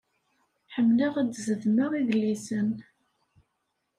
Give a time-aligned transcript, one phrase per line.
[0.73, 2.69] Ḥemmleɣ ad d-zedmeɣ idlisen.